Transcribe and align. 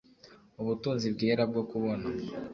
ubutunzi 0.61 1.05
bwera 1.15 1.43
bwo 1.49 1.61
kubona 1.69 2.05